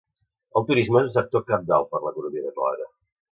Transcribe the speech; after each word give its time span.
El 0.61 0.63
turisme 0.69 0.97
és 1.01 1.09
un 1.09 1.13
sector 1.17 1.43
cabdal 1.51 1.85
per 1.93 2.01
a 2.01 2.03
l'economia 2.07 2.47
catalana. 2.49 2.91